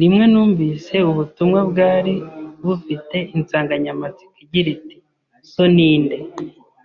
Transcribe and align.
Rimwe, 0.00 0.24
numvise 0.32 0.94
ubutumwa 1.10 1.60
bwari 1.70 2.14
bufite 2.64 3.16
insanganyamatsiko 3.36 4.36
igira 4.44 4.68
iti 4.76 4.96
‘’So 5.50 5.64
ni 5.74 5.92
nde? 6.02 6.18